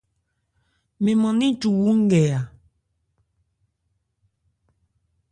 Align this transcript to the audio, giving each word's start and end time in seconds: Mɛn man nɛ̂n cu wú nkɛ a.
Mɛn 1.03 1.15
man 1.21 1.35
nɛ̂n 1.39 1.53
cu 1.61 1.69
wú 1.81 1.91
nkɛ 2.01 2.21
a. 2.37 2.39